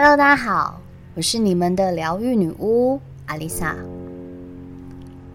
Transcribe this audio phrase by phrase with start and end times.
[0.00, 0.80] Hello，大家好，
[1.16, 3.74] 我是你们的疗愈女巫阿丽萨。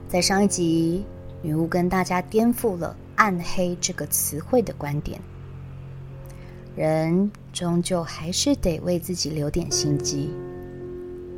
[0.08, 1.04] 在上一集，
[1.42, 5.20] 女巫跟大家颠覆了“暗黑”这个词汇的观点。
[6.78, 10.30] 人终究还是得为自己留点心机。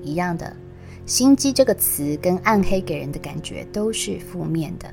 [0.04, 0.55] 一样的，
[1.07, 4.88] 心机这个词跟暗黑给人的感觉都是负面的。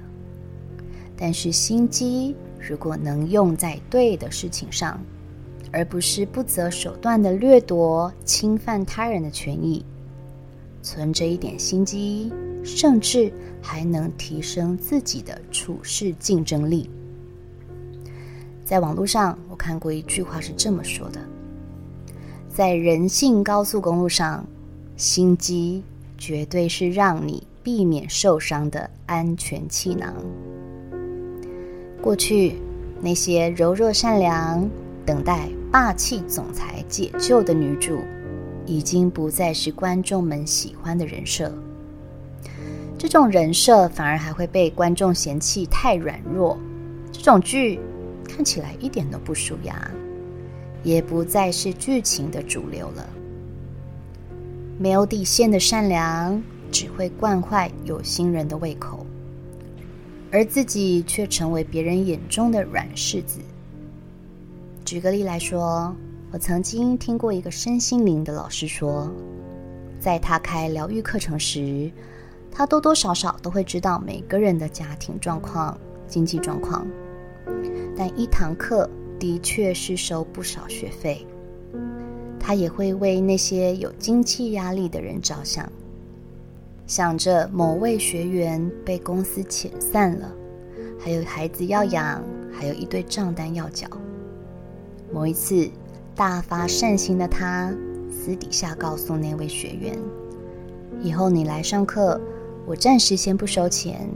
[1.18, 4.98] 但是心机如果能用在对的事情上，
[5.72, 9.84] 而不是不择手段的掠夺、侵犯他人的权益，
[10.82, 12.30] 存着一点心机，
[12.62, 13.32] 甚至
[13.62, 16.90] 还能提升自己的处事竞争力。
[18.64, 21.20] 在网络上，我看过一句话是这么说的：
[22.48, 24.46] 在人性高速公路上，
[24.96, 25.82] 心机
[26.18, 30.14] 绝对是让你避免受伤的安全气囊。
[32.00, 32.56] 过去
[33.00, 34.68] 那些柔弱善良、
[35.04, 37.98] 等待霸气总裁解救的女主，
[38.66, 41.50] 已经不再是观众们喜欢的人设。
[42.98, 46.58] 这种人设反而还会被观众嫌弃太软弱。
[47.10, 47.80] 这种剧
[48.28, 49.90] 看起来一点都不舒压，
[50.82, 53.08] 也不再是剧情的主流了。
[54.78, 59.06] 没有底线的善良，只会惯坏有心人的胃口。
[60.30, 63.38] 而自己却成为别人眼中的软柿子。
[64.84, 65.94] 举个例来说，
[66.32, 69.10] 我曾经听过一个身心灵的老师说，
[70.00, 71.90] 在他开疗愈课程时，
[72.50, 76.86] 他多多少少都会知道每个人的家庭状况、经济状况，
[77.96, 81.26] 但一堂课的确是收不少学费。
[82.38, 85.70] 他也会为那些有经济压力的人着想。
[86.88, 90.30] 想着某位学员被公司遣散了，
[90.98, 92.20] 还有孩子要养，
[92.52, 93.86] 还有一堆账单要缴。
[95.12, 95.68] 某一次，
[96.14, 97.72] 大发善心的他
[98.10, 99.98] 私底下告诉那位学员
[101.02, 102.18] ：“以后你来上课，
[102.66, 104.08] 我暂时先不收钱。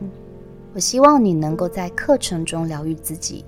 [0.73, 3.45] 我希望你能够在课程中疗愈自己，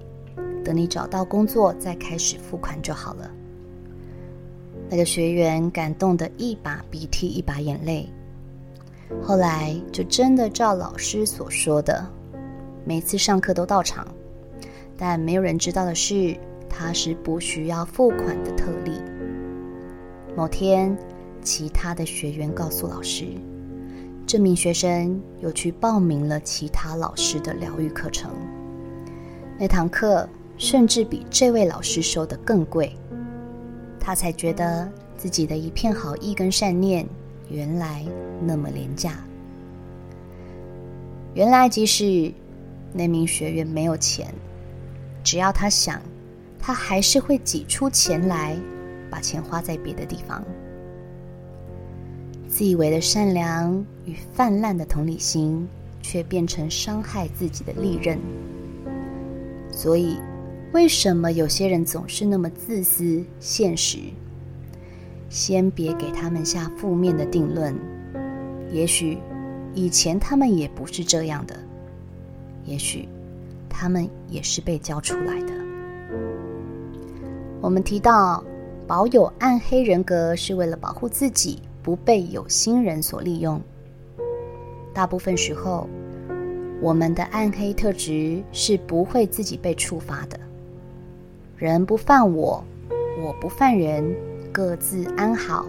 [0.64, 3.30] 等你找到工作再开始付款就好了。”
[4.90, 8.08] 那个学员感动得一把鼻涕一把眼泪。
[9.22, 12.06] 后来就真的照老师所说的，
[12.84, 14.06] 每次上课都到场，
[14.98, 16.36] 但没有人知道的是，
[16.68, 18.92] 他是不需要付款的特例。
[20.36, 20.96] 某天，
[21.42, 23.26] 其他的学员告诉老师，
[24.26, 28.30] 这名学生又去报名了其他老师的疗愈课程，
[29.58, 32.92] 那堂课甚至比这位老师收的更贵，
[33.98, 37.06] 他才觉得自己的一片好意跟善念。
[37.50, 38.04] 原来
[38.42, 39.14] 那么廉价。
[41.32, 42.30] 原来即使
[42.92, 44.32] 那名学员没有钱，
[45.24, 46.02] 只要他想，
[46.58, 48.56] 他还是会挤出钱来，
[49.10, 50.44] 把钱花在别的地方。
[52.48, 55.68] 自以为的善良与泛滥的同理心，
[56.02, 58.18] 却变成伤害自己的利刃。
[59.70, 60.18] 所以，
[60.72, 63.98] 为什么有些人总是那么自私、现实？
[65.28, 67.74] 先别给他们下负面的定论，
[68.72, 69.18] 也许
[69.74, 71.54] 以前他们也不是这样的，
[72.64, 73.06] 也许
[73.68, 75.52] 他们也是被教出来的。
[77.60, 78.42] 我们提到
[78.86, 83.60] 保有暗黑人格是为了保护自己不被有心人所利用。
[84.94, 85.88] 大部分时候，
[86.80, 90.38] 我们的暗黑特质是不会自己被触发的。
[91.56, 92.62] 人不犯我，
[93.20, 94.14] 我不犯人。
[94.50, 95.66] 各自安好，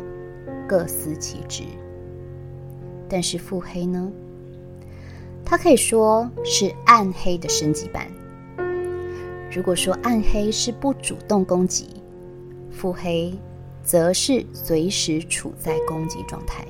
[0.67, 1.63] 各司其职。
[3.07, 4.09] 但是腹黑呢？
[5.45, 8.07] 它可以说是暗黑的升级版。
[9.51, 11.87] 如果说暗黑是不主动攻击，
[12.71, 13.33] 腹黑
[13.83, 16.63] 则是随时处在攻击状态。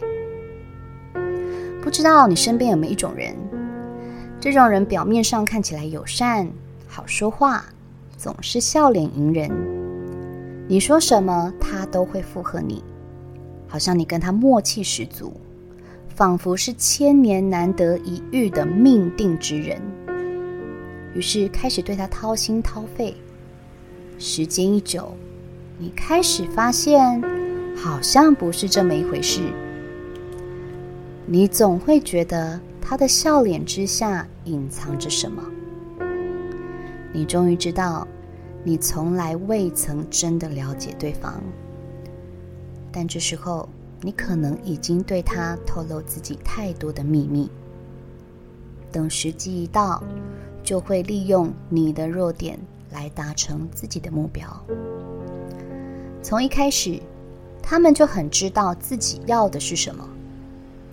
[1.81, 3.35] 不知道你身边有没有一种人？
[4.39, 6.49] 这种人表面上看起来友善、
[6.87, 7.65] 好说话，
[8.17, 9.51] 总是笑脸迎人。
[10.67, 12.81] 你说什么，他都会附和你，
[13.67, 15.33] 好像你跟他默契十足，
[16.07, 19.81] 仿佛是千年难得一遇的命定之人。
[21.13, 23.15] 于是开始对他掏心掏肺。
[24.17, 25.15] 时间一久，
[25.77, 27.21] 你开始发现，
[27.75, 29.41] 好像不是这么一回事。
[31.25, 35.43] 你总会觉得他的笑脸之下隐藏着什么。
[37.13, 38.07] 你终于知道。
[38.61, 41.41] 你从来未曾真的了解对方，
[42.91, 43.67] 但这时候
[44.01, 47.49] 你可能已经对他透露自己太多的秘密。
[48.91, 50.03] 等时机一到，
[50.63, 52.59] 就会利用你的弱点
[52.91, 54.45] 来达成自己的目标。
[56.21, 56.99] 从一开始，
[57.61, 60.07] 他们就很知道自己要的是什么，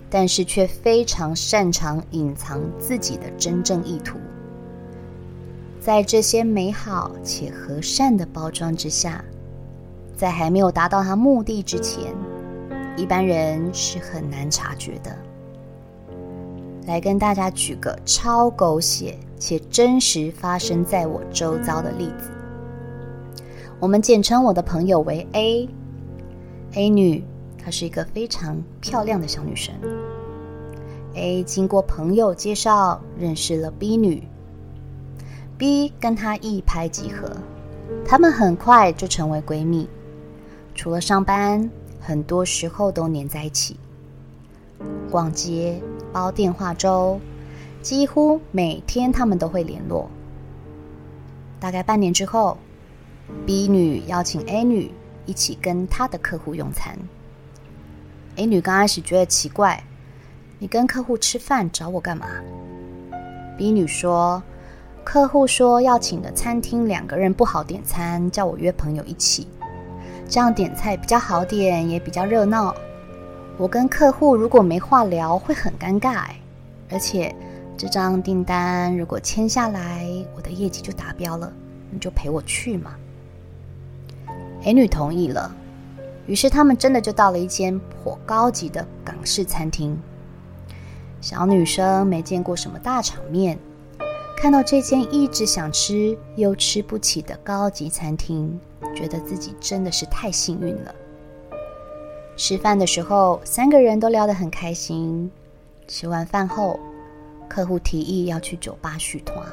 [0.09, 4.17] 但是却非常擅长隐藏自己的真正意图。
[5.79, 9.23] 在这些美好且和善的包装之下，
[10.15, 12.13] 在还没有达到他目的之前，
[12.95, 15.15] 一般人是很难察觉的。
[16.87, 22.31] 来跟大家举个超狗血且真实发生在我周遭的例子。
[23.77, 25.67] 我们简称我的朋友为 A。
[26.75, 27.21] A 女，
[27.61, 29.75] 她是一个非常漂亮的小女生。
[31.13, 34.23] A 经过朋友介绍认识了 B 女
[35.57, 37.29] ，B 跟她一拍即合，
[38.05, 39.89] 她们很快就成为闺蜜。
[40.73, 41.69] 除了上班，
[41.99, 43.77] 很多时候都黏在一起，
[45.11, 45.81] 逛街。
[46.17, 47.21] 煲电话粥，
[47.83, 50.09] 几乎每天他们都会联络。
[51.59, 52.57] 大概半年之后
[53.45, 54.89] ，B 女邀请 A 女
[55.27, 56.97] 一起跟她的客户用餐。
[58.35, 59.83] A 女刚开始觉得奇怪
[60.57, 62.25] ：“你跟客户吃饭找我干嘛
[63.55, 64.41] ？”B 女说
[65.05, 69.47] ：“客户说要请的餐厅两个人不好点餐，叫我约朋友一起，
[70.27, 72.73] 这样点菜比较好点，也比较热闹。”
[73.57, 76.39] 我跟客户如果没话聊，会很尴尬哎。
[76.91, 77.35] 而且
[77.75, 81.51] 这张订单如果签下来，我的业绩就达标了，
[81.89, 82.95] 你就陪我去嘛。
[84.63, 85.53] A 女同意了，
[86.27, 89.97] 于是他们真的就到了一间颇高级的港式餐厅。
[91.19, 93.57] 小女生没见过什么大场面，
[94.37, 98.59] 看到这间一直想吃又吃不起的高级餐厅，
[98.95, 100.93] 觉得自己真的是太幸运了。
[102.37, 105.29] 吃饭的时候，三个人都聊得很开心。
[105.87, 106.79] 吃完饭后，
[107.49, 109.43] 客户提议要去酒吧续团，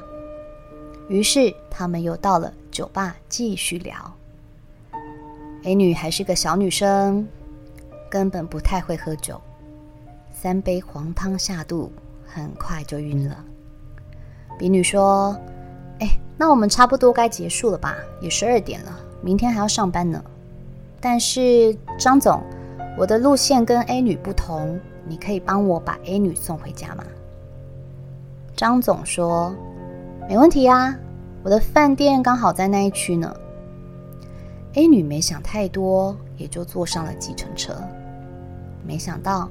[1.09, 3.95] 于是他们又到了酒吧继续聊。
[5.63, 7.27] A 女还是个小女生，
[8.11, 9.41] 根本不太会喝酒，
[10.33, 11.91] 三杯黄汤下肚，
[12.27, 13.43] 很快就晕了。
[14.59, 15.35] B 女说
[16.01, 17.97] ：“哎，那我们差不多该结束了吧？
[18.21, 20.23] 也十二点了，明天还要上班呢。
[21.01, 22.43] 但是张总。”
[22.97, 27.05] 我的路线跟 A 女不同，你可以帮我把 A 女送回家吗？
[28.55, 29.53] 张总说
[30.29, 30.97] ：“没问题啊，
[31.43, 33.35] 我的饭店刚好在那一区呢。
[34.75, 37.75] ”A 女没想太多，也就坐上了计程车。
[38.87, 39.49] 没想到，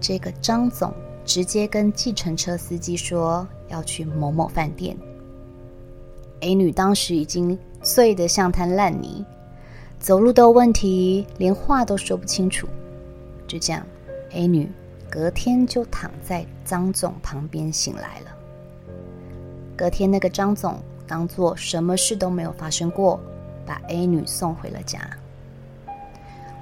[0.00, 0.94] 这个张总
[1.24, 4.96] 直接跟计程车司机说要去某某饭店。
[6.42, 9.24] A 女当时已经醉得像滩烂泥，
[9.98, 12.68] 走路都有问题，连话都说不清楚。
[13.54, 13.86] 就这样
[14.32, 14.68] ，A 女
[15.08, 18.36] 隔天就躺在张总旁边醒来了。
[19.76, 23.20] 隔天，那个张总当做什么事都没有发生过，
[23.64, 25.08] 把 A 女送回了家。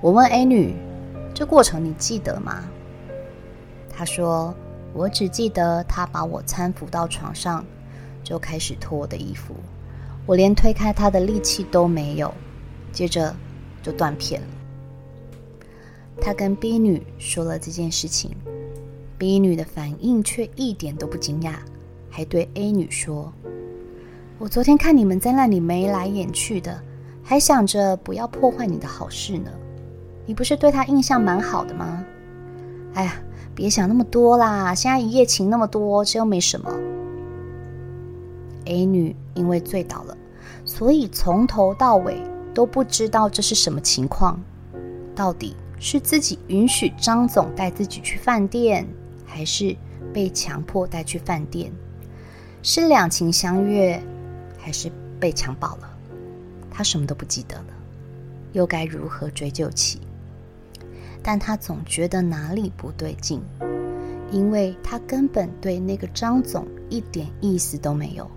[0.03, 0.75] 我问 A 女
[1.33, 2.63] ：“这过程你记得吗？”
[3.89, 4.55] 她说
[4.93, 7.65] ：“我只记得他把我搀扶到床上，
[8.23, 9.55] 就开始脱我的衣服，
[10.27, 12.35] 我连推开他的力气都没有，
[12.93, 13.35] 接着
[13.83, 14.47] 就断片了。”
[16.21, 18.31] 他跟 B 女说了这件事情
[19.19, 21.55] ，B 女的反应却一点都不惊讶，
[22.09, 23.33] 还对 A 女说
[24.39, 26.81] ：“我昨天看你们在那里眉来眼去的，
[27.23, 29.51] 还想着不要破坏你的好事呢。
[30.27, 32.05] 你不是对他印象蛮好的吗？
[32.95, 33.17] 哎呀，
[33.55, 36.71] 别想那么多啦，现在一夜情那么多，这又没什么。
[38.67, 40.17] ”A 女因为醉倒了，
[40.65, 42.23] 所以从头到尾
[42.55, 44.39] 都不知道这是什么情况，
[45.17, 45.57] 到底。
[45.85, 48.87] 是自己允许张总带自己去饭店，
[49.27, 49.77] 还是
[50.15, 51.73] 被强迫带去饭店？
[52.63, 54.01] 是两情相悦，
[54.57, 55.91] 还是被强暴了？
[56.71, 57.75] 他什么都不记得了，
[58.53, 60.01] 又该如何追究起？
[61.21, 63.43] 但他总觉得哪里不对劲，
[64.31, 68.31] 因为他根本对那个张总一点意思都没有。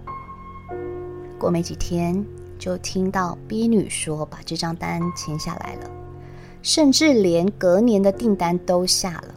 [1.37, 2.25] 过没几天，
[2.57, 5.91] 就听到 B 女说把这张单签下来了。
[6.65, 9.36] 甚至连隔年的订单都下了。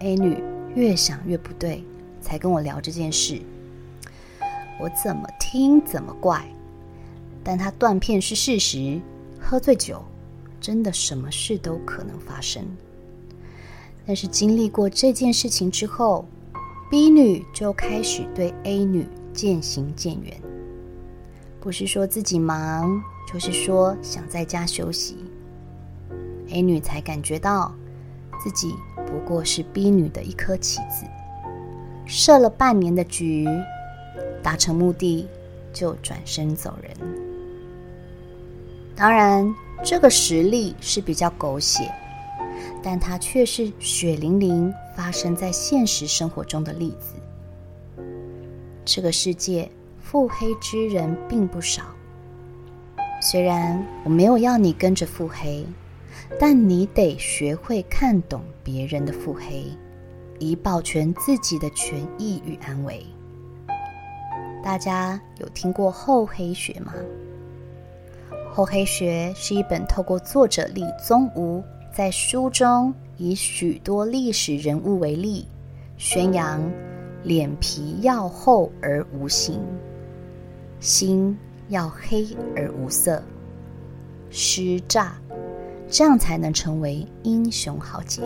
[0.00, 1.82] A 女越想越不对，
[2.20, 3.40] 才跟我聊这件事。
[4.78, 6.44] 我怎么听怎么怪，
[7.42, 9.00] 但她断片是事实，
[9.40, 10.04] 喝醉酒
[10.60, 12.62] 真的什么事都可能发生。
[14.06, 16.26] 但是经历过这件事情之后
[16.90, 20.38] ，B 女就开始对 A 女渐行渐远，
[21.58, 23.02] 不是说自己忙，
[23.32, 25.16] 就是说想在家休息。
[26.52, 27.74] A 女才感觉到
[28.42, 28.74] 自己
[29.06, 31.06] 不过是 B 女的一颗棋子，
[32.06, 33.48] 设了半年的局，
[34.42, 35.26] 达成目的
[35.72, 36.94] 就转身走人。
[38.94, 41.90] 当然，这个实例是比较狗血，
[42.82, 47.14] 但它却是血淋淋发生在现实生活中的例子。
[48.84, 49.70] 这个世界
[50.02, 51.82] 腹黑之人并不少。
[53.22, 55.64] 虽然我没有要你跟着腹黑，
[56.38, 59.66] 但你得学会看懂别人的腹黑，
[60.38, 63.04] 以保全自己的权益与安危。
[64.62, 66.94] 大家有听过厚黑学吗？
[68.52, 71.62] 厚黑学是一本透过作者李宗吾
[71.92, 75.46] 在书中以许多历史人物为例，
[75.96, 76.60] 宣扬
[77.22, 79.60] 脸皮要厚而无形，
[80.80, 81.36] 心
[81.68, 83.22] 要黑而无色，
[84.28, 85.14] 施诈，
[85.92, 88.22] 这样才能成为英雄豪杰。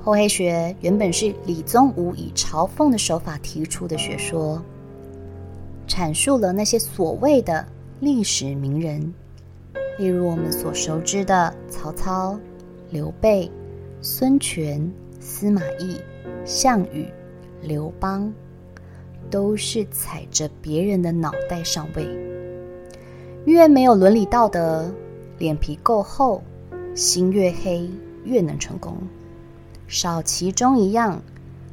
[0.00, 4.62] 厚黑学原本是李宗吾以嘲讽的手法提出的学说，
[5.88, 7.66] 阐述了那些所谓的
[7.98, 9.12] 历史名人，
[9.98, 12.38] 例如我们所熟知的曹操、
[12.90, 13.50] 刘备、
[14.00, 16.00] 孙权、司马懿、
[16.44, 17.08] 项羽、
[17.60, 18.32] 刘邦，
[19.28, 22.06] 都是踩着别人的脑袋上位。
[23.46, 24.88] 越没有伦理道德，
[25.42, 26.40] 脸皮够厚，
[26.94, 27.90] 心越黑，
[28.22, 28.96] 越能成功。
[29.88, 31.20] 少其中一样，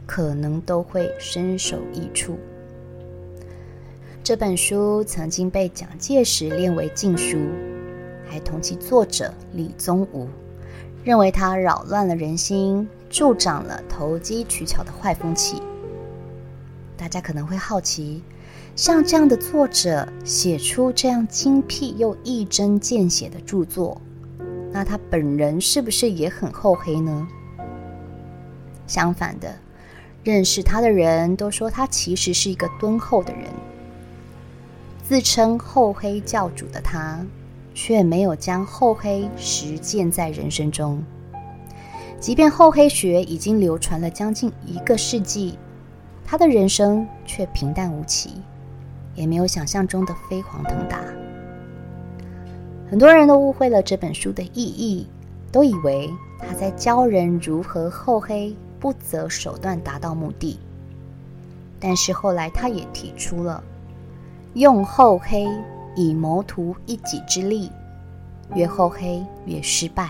[0.08, 2.36] 可能都会身首异处。
[4.24, 7.38] 这本书曾经被蒋介石列为禁书，
[8.28, 10.28] 还同其作者李宗吾，
[11.04, 15.62] 认为它扰乱了人心，助长了投机取巧的坏风气。
[16.98, 18.24] 大家可能会好奇，
[18.80, 24.02] 像这样的作者写出这样精辟又一针见血的著作，
[24.72, 27.28] 那他本人是不是也很厚黑呢？
[28.88, 29.54] 相反的，
[30.24, 33.44] 认识他的人都说他其实是一个敦厚的人。
[35.04, 37.20] 自称厚黑教主的他，
[37.74, 41.04] 却没有将厚黑实践在人生中。
[42.18, 45.60] 即便厚黑学已经流传了将近一个世纪，
[46.24, 48.36] 他的人生却平淡无奇，
[49.20, 51.00] 也没有想象中的飞黄腾达。
[52.90, 55.06] 很多人都误会了这本书的意义，
[55.52, 56.10] 都以为
[56.40, 58.56] 他在教人如何厚黑。
[58.82, 60.58] 不择手段达到目的，
[61.82, 63.62] 但是后来他也提出了
[64.54, 65.46] 用厚黑
[65.98, 67.70] 以谋图一己之利，
[68.56, 70.06] 越厚黑越失败；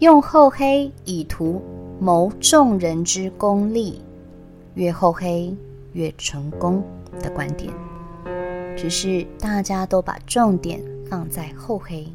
[0.00, 1.62] 用厚黑以图
[2.00, 4.02] 谋众人之功利，
[4.74, 5.56] 越厚黑
[5.92, 6.82] 越成功
[7.18, 7.72] 的观点。
[8.76, 12.06] 只是大家都把重点放在厚黑，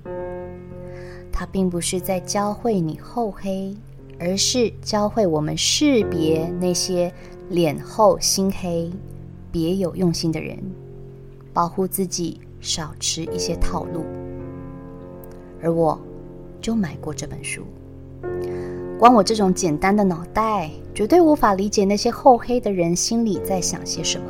[1.31, 3.75] 他并不是在教会你厚黑。
[4.17, 7.11] 而是教会我们识别那些
[7.49, 8.89] 脸厚心黑、
[9.51, 10.57] 别有用心的人，
[11.53, 14.05] 保护自己，少吃一些套路。
[15.61, 15.99] 而我，
[16.61, 17.63] 就买过这本书。
[18.97, 24.25] 光我这种简单的脑袋，绝对无法理解那些厚黑的人心里在想些什么。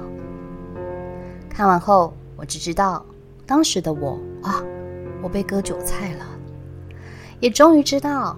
[1.56, 3.06] 看完后，我只知道，
[3.46, 4.62] 当时的我啊，
[5.22, 6.26] 我被割韭菜了，
[7.40, 8.38] 也终于知道。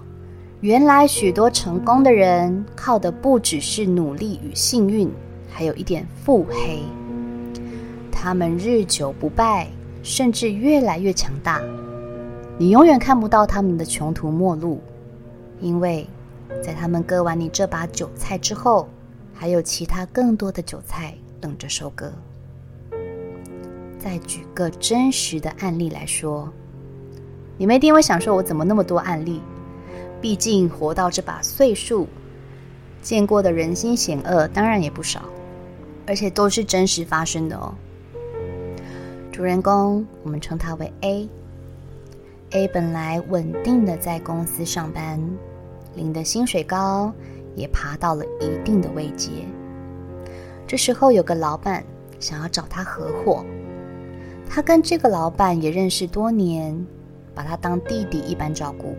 [0.60, 5.10] 原来许多成功的人靠的不只是努力与幸运，
[5.50, 6.84] 还有一点腹黑。
[8.12, 9.66] 他们日久不败，
[10.04, 11.60] 甚至越来越强大。
[12.56, 14.80] 你永远看不到他们的穷途末路，
[15.60, 16.08] 因为
[16.62, 18.88] 在他们割完你这把韭菜之后，
[19.34, 22.12] 还有其他更多的韭菜等着收割。
[23.98, 26.48] 再举个真实的案例来说，
[27.56, 29.42] 你们一定会想说：“我怎么那么多案例？”
[30.20, 32.06] 毕竟活到这把岁数，
[33.02, 35.22] 见过的人心险恶当然也不少，
[36.06, 37.74] 而且都是真实发生的哦。
[39.30, 41.28] 主人公我们称他为 A。
[42.50, 45.20] A 本来稳定的在公司上班，
[45.94, 47.12] 领的薪水高，
[47.54, 49.30] 也爬到了一定的位阶。
[50.66, 51.84] 这时候有个老板
[52.18, 53.44] 想要找他合伙，
[54.48, 56.74] 他跟这个老板也认识多年，
[57.34, 58.96] 把他当弟弟一般照顾。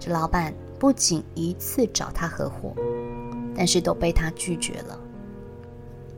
[0.00, 2.74] 这老板不仅一次找他合伙，
[3.54, 4.98] 但是都被他拒绝了。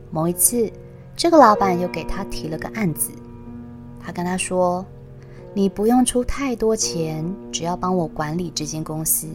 [0.09, 0.71] 某一次，
[1.15, 3.11] 这个老板又给他提了个案子，
[3.99, 4.83] 他跟他说
[5.53, 9.27] ：“你不用出太多钱，只要帮我管理这间公司，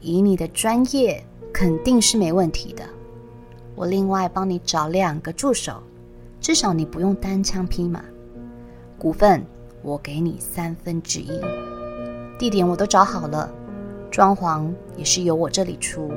[0.00, 2.84] 以你的专业，肯定是没问题的。
[3.74, 5.82] 我另外帮你找两个助手，
[6.42, 8.04] 至少你不用单枪匹马。
[8.98, 9.42] 股份
[9.80, 11.40] 我给你三分之一，
[12.38, 13.50] 地点我都找好了。”
[14.10, 16.12] 装潢也是由我这里出，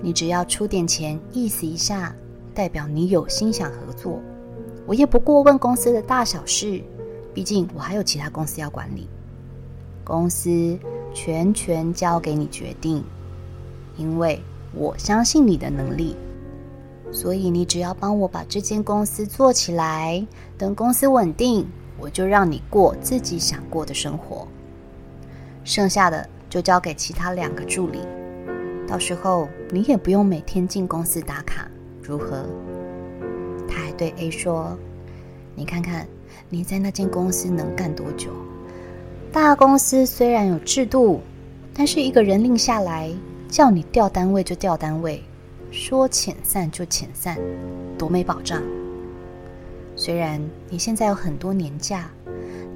[0.00, 2.14] 你只要出点钱，意思一下，
[2.54, 4.20] 代表你有心想合作。
[4.86, 6.80] 我也不过问公司的大小事，
[7.34, 9.08] 毕竟我还有其他公司要管理。
[10.04, 10.78] 公司
[11.12, 13.02] 全权交给你决定，
[13.96, 14.40] 因为
[14.72, 16.14] 我相信你的能力，
[17.12, 20.26] 所以你只要帮我把这间公司做起来，
[20.58, 21.66] 等公司稳定，
[21.98, 24.46] 我就让你过自己想过的生活。
[25.64, 28.00] 剩下的就交给其他两个助理，
[28.86, 31.68] 到时候你也不用每天进公司打卡，
[32.02, 32.44] 如何？
[33.68, 34.76] 他还对 A 说
[35.56, 36.06] ：“你看看
[36.48, 38.30] 你在那间公司能干多久？
[39.32, 41.20] 大公司虽然有制度，
[41.74, 43.10] 但是一个人令下来，
[43.48, 45.22] 叫你调单位就调单位，
[45.76, 47.38] 说遣散就遣散，
[47.98, 48.62] 多没保障。
[49.94, 50.40] 虽然
[50.70, 52.10] 你现在有很多年假。”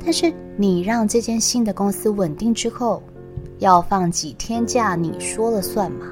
[0.02, 3.02] 但是你让这间新的公司稳定之后，
[3.58, 6.06] 要放几天假，你说了算吗？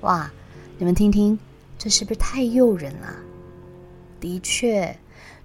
[0.00, 0.32] 哇，
[0.78, 1.38] 你们听听，
[1.76, 3.14] 这是不是太诱人了？
[4.18, 4.96] 的确，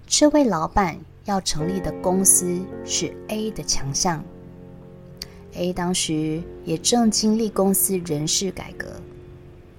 [0.06, 4.24] 这位老板要成立的公司是 A 的强项。
[5.52, 8.86] A 当时也正经历公司人事改革，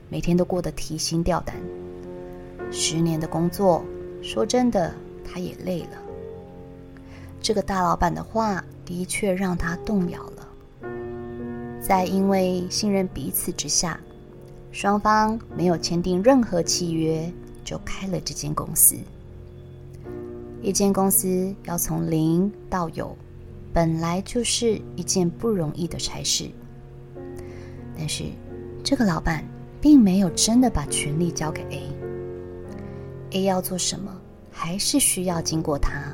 [0.09, 1.55] 每天都过得提心吊胆。
[2.71, 3.83] 十年的工作，
[4.21, 4.93] 说真的，
[5.23, 6.01] 他也累了。
[7.41, 10.47] 这个大老板的话的确让他动摇了，
[11.79, 13.99] 在因为信任彼此之下，
[14.71, 17.31] 双方没有签订任何契约，
[17.63, 18.95] 就开了这间公司。
[20.61, 23.15] 一间公司要从零到有，
[23.71, 26.49] 本来就是一件不容易的差事。
[27.95, 28.23] 但是，
[28.83, 29.45] 这个老板
[29.85, 31.61] 并没有真的把权力交给
[33.29, 36.11] A，A 要做什么，还是需要经过他。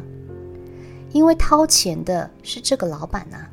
[1.13, 3.47] 因为掏钱的是这个老板呐、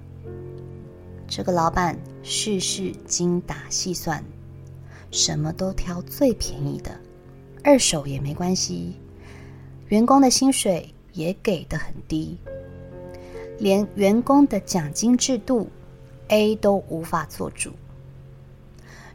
[1.29, 4.21] 这个老板事事精打细算，
[5.13, 6.91] 什么都挑最便宜的，
[7.63, 8.97] 二手也没关系。
[9.87, 12.37] 员工的薪水也给的很低，
[13.61, 15.69] 连员工的奖金制度
[16.27, 17.71] ，A 都无法做主。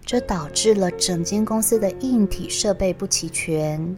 [0.06, 3.98] 这导致了整间公司的硬体设备不齐全，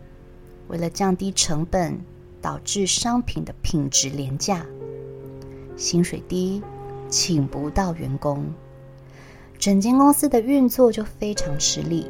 [0.67, 1.99] 为了降低成本。
[2.41, 4.63] 导致商品的品质廉价，
[5.75, 6.61] 薪水低，
[7.09, 8.45] 请不到员工，
[9.57, 12.05] 整间公司的运作就非常吃力。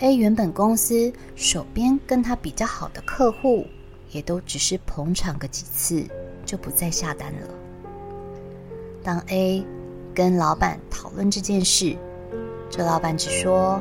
[0.00, 3.64] A 原本公司手边跟他比较好的客户，
[4.10, 6.04] 也都只是捧场个几次，
[6.44, 7.48] 就不再下单了。
[9.00, 9.64] 当 A
[10.12, 11.96] 跟老板讨论这件事，
[12.70, 13.80] 这老板只说：“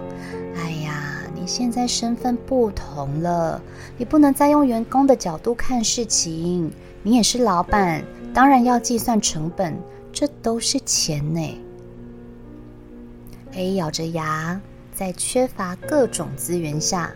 [0.58, 1.02] 哎呀。”
[1.38, 3.62] 你现在身份不同了，
[4.00, 6.72] 你不能再用员工的角度看事情。
[7.04, 9.78] 你也是老板，当然要计算成本，
[10.12, 11.62] 这都是钱呢。
[13.52, 14.60] A 咬着牙，
[14.92, 17.12] 在缺乏各种资源下，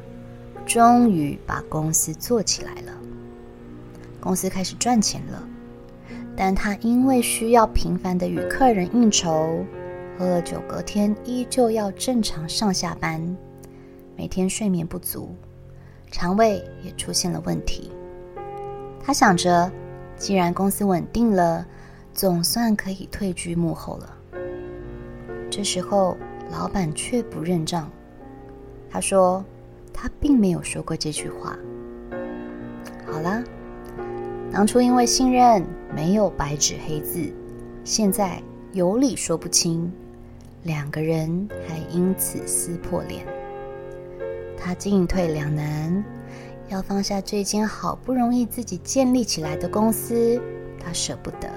[0.63, 2.93] 终于把公司做起来了。
[4.19, 5.43] 公司开始赚钱了，
[6.37, 9.65] 但他因为需要频繁的与客人应酬，
[10.19, 13.25] 喝了酒隔天依旧要正常上下班。
[14.17, 15.33] 每天睡眠不足，
[16.11, 17.89] 肠胃也出现了问题。
[19.01, 19.71] 他想着，
[20.17, 21.65] 既然公司稳定了，
[22.13, 24.13] 总算可以退居幕后了。
[25.49, 26.17] 这时候，
[26.51, 27.89] 老板却不认账。
[28.89, 29.41] 他说
[29.93, 31.57] ：“他并没有说过这句话。”
[33.07, 33.41] 好啦，
[34.51, 37.31] 当初因为信任没有白纸黑字，
[37.85, 39.89] 现在有理说不清，
[40.63, 43.25] 两个人还因此撕破脸。
[44.57, 46.03] 他进退两难，
[46.67, 50.41] 要放下这间好不容易自己建立起来的公司，
[50.79, 51.47] 他舍不得；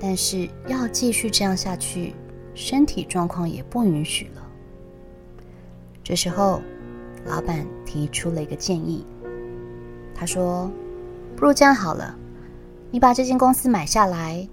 [0.00, 2.14] 但是要继续这样下去，
[2.54, 4.42] 身体状况也不允许了。
[6.02, 6.62] 这时候，
[7.26, 9.04] 老板提出了一个建议，
[10.14, 10.70] 他说
[11.36, 12.16] ：“不如这样好了，
[12.90, 14.48] 你把这间公司买下来，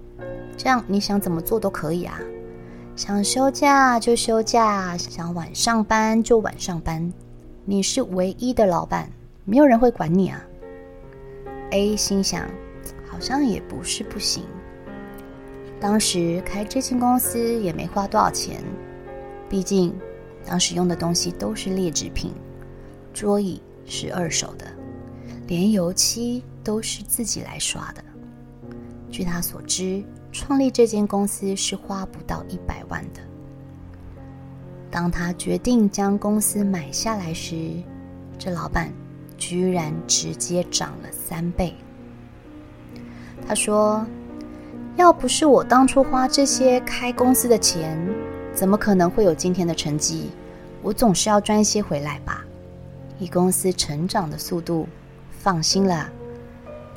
[0.58, 2.20] 这样你想怎么做都可以啊，
[2.96, 7.12] 想休假就休假，想晚上班就晚上班。”
[7.66, 9.10] 你是唯一的老板，
[9.44, 10.42] 没有人会管你啊。
[11.72, 12.48] A 心想，
[13.06, 14.44] 好像也不是不行。
[15.78, 18.64] 当时开这间公司也没花多少钱，
[19.46, 19.94] 毕竟
[20.46, 22.32] 当时用的东西都是劣质品，
[23.12, 24.64] 桌椅是二手的，
[25.46, 28.02] 连油漆都是自己来刷的。
[29.10, 30.02] 据他所知，
[30.38, 33.22] 创立这间公司是花不到一百万的。
[34.90, 37.72] 当他决定将公司买下来时，
[38.38, 38.92] 这老板
[39.38, 41.74] 居然直接涨了三倍。
[43.48, 44.06] 他说
[44.96, 47.98] ：“要不是我当初花这些开公司的钱，
[48.52, 50.32] 怎么可能会有今天的成绩？
[50.82, 52.44] 我总是要赚一些回来吧。
[53.18, 54.86] 以公司成长的速度，
[55.30, 56.10] 放心了，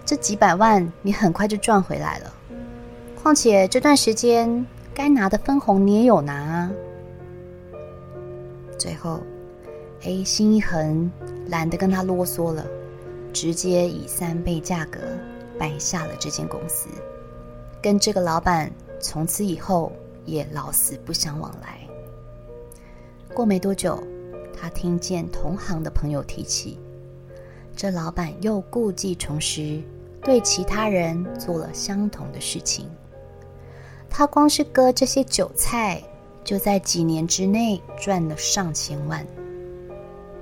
[0.05, 2.33] 这几百万你很快就赚回来了。
[3.21, 6.71] 况且这段时间该拿的分红你也有拿啊。
[8.77, 9.19] 最后
[10.03, 11.11] ，A 心一横，
[11.47, 12.65] 懒得跟他啰嗦了，
[13.33, 14.99] 直接以三倍价格
[15.59, 16.87] 买下了这间公司，
[17.81, 19.91] 跟这个老板从此以后
[20.25, 21.85] 也老死不相往来。
[23.33, 24.01] 过没多久，
[24.57, 26.79] 他听见同行的朋友提起，
[27.75, 29.81] 这老板又故技重施，
[30.21, 32.89] 对其他人做了相同的事情。
[34.09, 36.01] 他光是割这些韭菜，
[36.43, 39.25] 就在几年之内赚了上千万。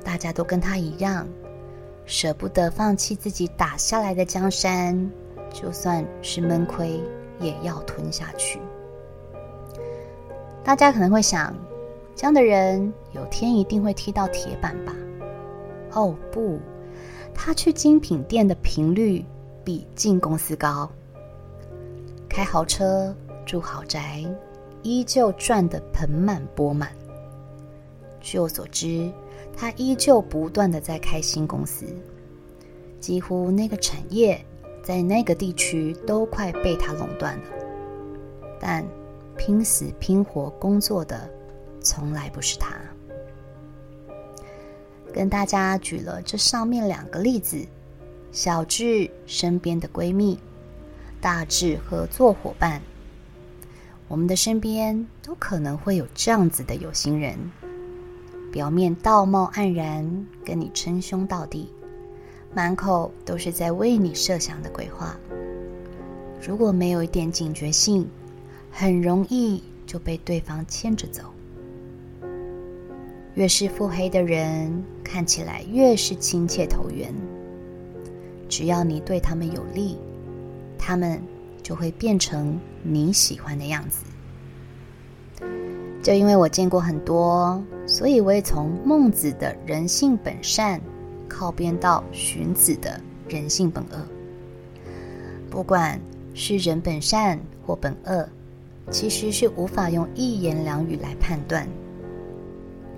[0.04, 1.28] 大家都跟他一样，
[2.06, 5.12] 舍不得放弃自己打下来的江山，
[5.54, 7.00] 就算是闷亏
[7.40, 8.60] 也要吞下去。
[10.64, 11.54] 大家可能会想，
[12.16, 14.96] 这样的人有天一定会踢到铁板吧？
[15.94, 16.60] 哦不，
[17.34, 19.24] 他去精品店的频率
[19.64, 20.90] 比进公司高，
[22.30, 23.14] 开豪车。
[23.48, 24.26] 住豪宅，
[24.84, 26.92] 依旧赚得盆满钵满。
[28.20, 29.10] 据我所知，
[29.56, 31.86] 他依旧不断地在开新公司，
[33.00, 34.46] 几乎那个产业
[34.84, 37.44] 在那个地区都快被他垄断了。
[38.60, 38.86] 但
[39.38, 41.30] 拼死拼活工作的，
[41.80, 42.76] 从来不是他。
[45.14, 47.66] 跟大家举了这上面两个例子：
[48.34, 50.38] 小智身边的闺蜜，
[51.22, 52.82] 大智合作伙伴。
[54.08, 57.38] 我们的身边都可能会有这样子的有心人，
[58.52, 61.70] 表面道貌岸然，跟你称兄道弟，
[62.54, 65.18] 满口都是在为你设想的鬼话。
[66.42, 68.08] 如果没有一点警觉性，
[68.72, 71.24] 很容易就被对方牵着走。
[73.34, 77.14] 越是腹黑的人，看起来越是亲切投缘。
[78.48, 79.98] 只要你对他们有利，
[80.78, 81.22] 他们
[81.68, 84.06] 就会变成你喜欢的样子。
[86.02, 90.80] 就因为我见过很多，所以我也从孟子的人性本善
[91.28, 93.98] 靠边到荀子的人性本恶。
[95.50, 96.00] 不管
[96.34, 98.30] 是人本善或本恶，
[98.90, 101.68] 其实是无法用一言两语来判断。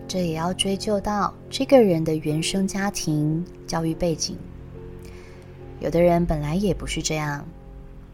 [0.07, 4.37] 这也要追究到这个人的原生家庭、教育背景。
[5.79, 7.43] 有的人本来也不是这样。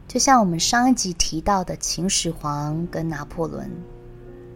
[0.08, 3.70] 就像我们上一集提到的秦始皇跟拿破仑，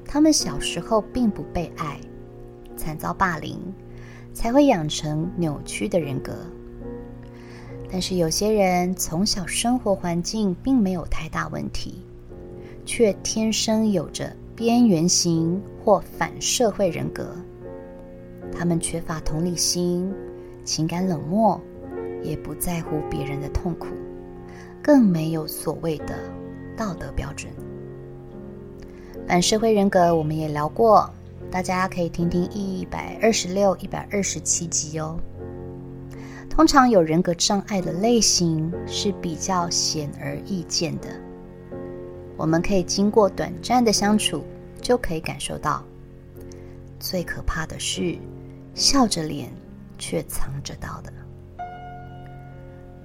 [0.06, 2.00] 他们小时候并不被爱，
[2.78, 3.58] 惨遭霸凌，
[4.34, 6.34] 才会养成扭曲的人格。
[7.92, 12.06] 但是有些人从小生活环境并没有太大问题，
[12.86, 17.36] 却天生有着边缘型或反社会人格。
[18.52, 20.14] 他们缺乏同理心，
[20.64, 21.60] 情感冷漠，
[22.24, 23.88] 也不在乎别人的痛苦。
[24.82, 26.15] 更没有所谓的
[26.76, 27.52] 道德标准。
[29.28, 31.10] 反社会人格我们也聊过，
[31.52, 35.20] 大家可以听听一百二十六、一百二十七集哦。
[36.50, 41.08] 通常有人格障碍的类型是比较显而易见的，
[42.36, 44.44] 我们可以经过短暂的相处
[44.82, 45.84] 就可以感受到。
[47.00, 48.18] 最可怕的是
[48.74, 49.50] 笑着脸
[49.98, 51.13] 却藏着刀的。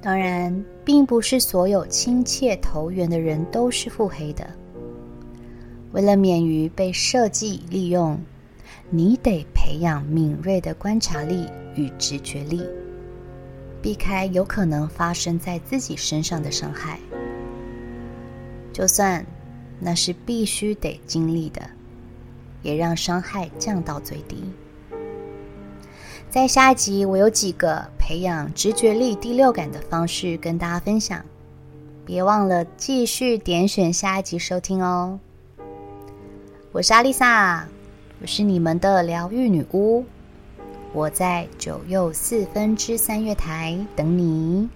[0.04, 4.46] 当然，并不是所有亲切投缘的人都是腹黑的。
[5.92, 8.20] 为了免于被设计利用，
[8.90, 12.62] 你得培养敏锐的观察力与直觉力，
[13.80, 17.00] 避开有可能发生在自己身上的伤害。
[18.74, 19.24] 就算
[19.80, 21.62] 那是必须得经历的，
[22.60, 24.44] 也让伤害降到最低。
[26.34, 31.24] 在下一集，我有几个培养直觉力、第六感的方式跟大家分享，
[32.04, 35.20] 别忘了继续点选下一集收听哦。
[36.72, 37.68] 我是阿丽萨，
[38.20, 40.04] 我是你们的疗愈女巫，
[40.92, 44.68] 我在九又四分之三月台等你。